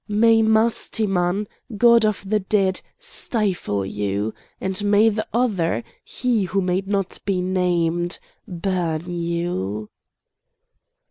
[0.07, 1.45] may Mastiman,
[1.77, 4.33] god of the dead, stifle you!
[4.59, 9.91] and may the Other—he who may not be named—burn you!"